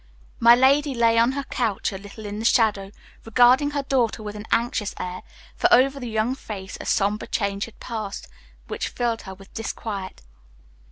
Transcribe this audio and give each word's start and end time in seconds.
My 0.39 0.55
lady 0.55 0.95
lay 0.95 1.19
on 1.19 1.33
her 1.33 1.43
couch, 1.43 1.91
a 1.93 1.97
little 1.99 2.25
in 2.25 2.39
the 2.39 2.43
shadow, 2.45 2.89
regarding 3.23 3.69
her 3.69 3.83
daughter 3.83 4.23
with 4.23 4.35
an 4.35 4.47
anxious 4.51 4.95
air, 4.99 5.21
for 5.55 5.71
over 5.71 5.99
the 5.99 6.09
young 6.09 6.33
face 6.33 6.75
a 6.81 6.87
somber 6.87 7.27
change 7.27 7.65
had 7.65 7.79
passed 7.79 8.27
which 8.67 8.87
filled 8.87 9.21
her 9.21 9.35
with 9.35 9.53
disquiet. 9.53 10.23